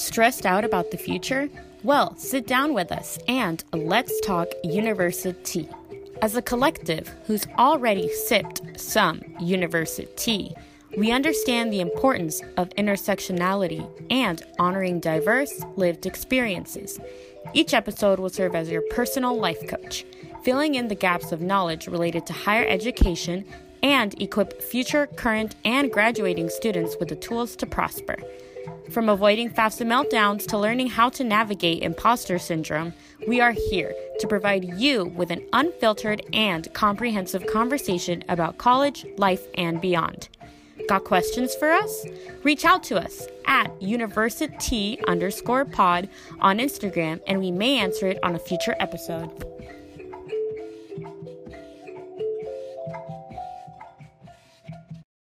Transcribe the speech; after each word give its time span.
Stressed 0.00 0.46
out 0.46 0.64
about 0.64 0.90
the 0.90 0.96
future? 0.96 1.50
Well, 1.82 2.16
sit 2.16 2.46
down 2.46 2.72
with 2.72 2.90
us 2.90 3.18
and 3.28 3.62
let's 3.74 4.18
talk 4.22 4.48
university. 4.64 5.68
As 6.22 6.34
a 6.34 6.40
collective 6.40 7.14
who's 7.26 7.46
already 7.58 8.08
sipped 8.08 8.62
some 8.80 9.20
university, 9.38 10.54
we 10.96 11.12
understand 11.12 11.70
the 11.70 11.82
importance 11.82 12.40
of 12.56 12.70
intersectionality 12.70 13.86
and 14.10 14.42
honoring 14.58 15.00
diverse 15.00 15.62
lived 15.76 16.06
experiences. 16.06 16.98
Each 17.52 17.74
episode 17.74 18.18
will 18.18 18.30
serve 18.30 18.54
as 18.54 18.70
your 18.70 18.82
personal 18.90 19.38
life 19.38 19.68
coach, 19.68 20.06
filling 20.42 20.76
in 20.76 20.88
the 20.88 20.94
gaps 20.94 21.30
of 21.30 21.42
knowledge 21.42 21.88
related 21.88 22.24
to 22.24 22.32
higher 22.32 22.66
education 22.66 23.44
and 23.82 24.18
equip 24.20 24.62
future, 24.62 25.08
current, 25.08 25.56
and 25.66 25.92
graduating 25.92 26.48
students 26.48 26.96
with 26.98 27.10
the 27.10 27.16
tools 27.16 27.54
to 27.56 27.66
prosper. 27.66 28.16
From 28.90 29.08
avoiding 29.08 29.50
FAFSA 29.50 29.86
meltdowns 29.86 30.46
to 30.48 30.58
learning 30.58 30.88
how 30.88 31.08
to 31.10 31.22
navigate 31.22 31.82
imposter 31.82 32.38
syndrome, 32.38 32.92
we 33.26 33.40
are 33.40 33.52
here 33.52 33.94
to 34.18 34.26
provide 34.26 34.64
you 34.78 35.04
with 35.04 35.30
an 35.30 35.46
unfiltered 35.52 36.22
and 36.32 36.72
comprehensive 36.74 37.46
conversation 37.46 38.24
about 38.28 38.58
college, 38.58 39.06
life, 39.16 39.46
and 39.54 39.80
beyond. 39.80 40.28
Got 40.88 41.04
questions 41.04 41.54
for 41.54 41.70
us? 41.70 42.04
Reach 42.42 42.64
out 42.64 42.82
to 42.84 43.00
us 43.00 43.28
at 43.46 43.80
university 43.80 44.98
underscore 45.06 45.64
pod 45.64 46.08
on 46.40 46.58
Instagram 46.58 47.20
and 47.26 47.38
we 47.38 47.52
may 47.52 47.78
answer 47.78 48.08
it 48.08 48.18
on 48.22 48.34
a 48.34 48.40
future 48.40 48.74
episode. 48.80 49.30